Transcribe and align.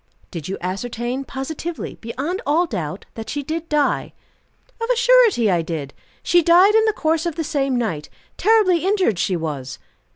"Did 0.31 0.47
you 0.47 0.57
ascertain 0.61 1.25
positively, 1.25 1.93
beyond 2.01 2.41
all 2.43 2.65
doubt, 2.65 3.05
that 3.13 3.29
she 3.29 3.43
did 3.43 3.69
die?" 3.69 4.13
"Of 4.81 4.89
a 4.91 4.95
surety 4.95 5.51
I 5.51 5.61
did. 5.61 5.93
She 6.23 6.41
died 6.41 6.73
in 6.73 6.85
the 6.85 6.93
course 6.93 7.27
of 7.27 7.35
the 7.35 7.43
same 7.43 7.75
night. 7.75 8.09
Terribly 8.35 8.83
injured 8.83 9.19
she 9.19 9.35
was." 9.35 9.77